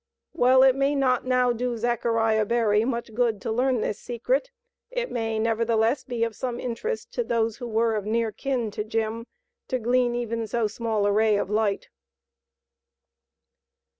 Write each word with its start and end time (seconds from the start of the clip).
While 0.31 0.63
it 0.63 0.75
may 0.75 0.95
not 0.95 1.27
now 1.27 1.53
do 1.53 1.77
Zachariah 1.77 2.43
Berry 2.47 2.83
much 2.85 3.13
good 3.13 3.39
to 3.43 3.51
learn 3.51 3.81
this 3.81 3.99
secret, 3.99 4.49
it 4.89 5.11
may, 5.11 5.37
nevertheless, 5.37 6.03
be 6.03 6.23
of 6.23 6.35
some 6.35 6.59
interest 6.59 7.13
to 7.13 7.23
those 7.23 7.57
who 7.57 7.67
were 7.67 7.93
of 7.93 8.07
near 8.07 8.31
kin 8.31 8.71
to 8.71 8.83
Jim 8.83 9.27
to 9.67 9.77
glean 9.77 10.15
even 10.15 10.47
so 10.47 10.65
small 10.65 11.05
a 11.05 11.11
ray 11.11 11.37
of 11.37 11.51
light. 11.51 11.89